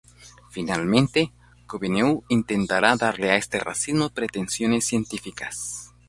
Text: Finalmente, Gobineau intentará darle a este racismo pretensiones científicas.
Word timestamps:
Finalmente, 0.49 1.31
Gobineau 1.67 2.23
intentará 2.27 2.95
darle 2.95 3.29
a 3.29 3.35
este 3.35 3.59
racismo 3.59 4.09
pretensiones 4.09 4.83
científicas. 4.87 5.91